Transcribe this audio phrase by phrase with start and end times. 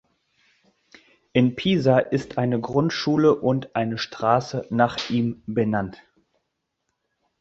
[1.31, 6.01] In Pisa ist eine Grundschule und eine Straße nach ihm benannt.